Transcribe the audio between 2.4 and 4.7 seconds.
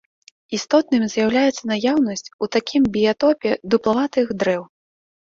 у такім біятопе дуплаватых дрэў.